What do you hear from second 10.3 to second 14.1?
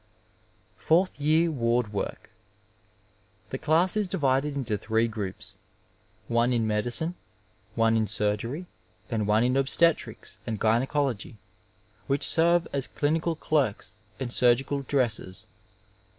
and gysdnology) which serve as clinical clerks